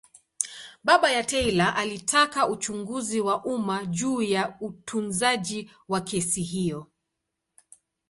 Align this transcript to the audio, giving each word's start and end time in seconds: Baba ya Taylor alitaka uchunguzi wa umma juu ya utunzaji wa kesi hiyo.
Baba 0.83 1.11
ya 1.11 1.23
Taylor 1.23 1.73
alitaka 1.77 2.47
uchunguzi 2.47 3.21
wa 3.21 3.45
umma 3.45 3.85
juu 3.85 4.21
ya 4.21 4.55
utunzaji 4.61 5.71
wa 5.87 6.01
kesi 6.01 6.41
hiyo. 6.43 6.87